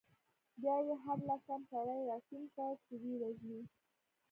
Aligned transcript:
بیا 0.61 0.75
يې 0.85 0.95
هر 1.03 1.17
لسم 1.27 1.61
سړی 1.71 1.99
راټینګ 2.09 2.47
کړ، 2.55 2.71
چې 2.85 2.93
ویې 3.01 3.15
وژني. 3.21 3.61